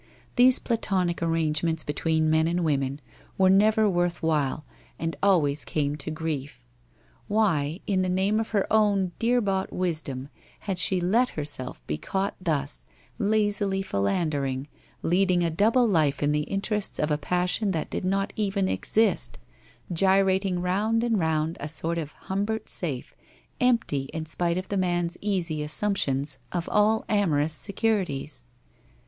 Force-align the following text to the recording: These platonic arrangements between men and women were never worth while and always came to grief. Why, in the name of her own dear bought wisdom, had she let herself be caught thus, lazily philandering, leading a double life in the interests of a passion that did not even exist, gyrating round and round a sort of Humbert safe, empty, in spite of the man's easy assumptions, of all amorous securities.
These 0.35 0.57
platonic 0.57 1.21
arrangements 1.21 1.83
between 1.83 2.27
men 2.31 2.47
and 2.47 2.63
women 2.63 2.99
were 3.37 3.51
never 3.51 3.87
worth 3.87 4.23
while 4.23 4.65
and 4.97 5.15
always 5.21 5.63
came 5.63 5.95
to 5.97 6.09
grief. 6.09 6.59
Why, 7.27 7.81
in 7.85 8.01
the 8.01 8.09
name 8.09 8.39
of 8.39 8.49
her 8.49 8.65
own 8.73 9.11
dear 9.19 9.41
bought 9.41 9.71
wisdom, 9.71 10.29
had 10.61 10.79
she 10.79 10.99
let 10.99 11.29
herself 11.37 11.85
be 11.85 11.99
caught 11.99 12.35
thus, 12.41 12.83
lazily 13.19 13.83
philandering, 13.83 14.67
leading 15.03 15.43
a 15.43 15.51
double 15.51 15.87
life 15.87 16.23
in 16.23 16.31
the 16.31 16.49
interests 16.49 16.97
of 16.97 17.11
a 17.11 17.17
passion 17.19 17.69
that 17.69 17.91
did 17.91 18.03
not 18.03 18.33
even 18.35 18.67
exist, 18.67 19.37
gyrating 19.93 20.61
round 20.63 21.03
and 21.03 21.19
round 21.19 21.57
a 21.59 21.67
sort 21.69 21.99
of 21.99 22.13
Humbert 22.13 22.69
safe, 22.69 23.13
empty, 23.59 24.09
in 24.15 24.25
spite 24.25 24.57
of 24.57 24.69
the 24.69 24.77
man's 24.77 25.15
easy 25.21 25.61
assumptions, 25.61 26.39
of 26.51 26.67
all 26.69 27.05
amorous 27.07 27.53
securities. 27.53 28.43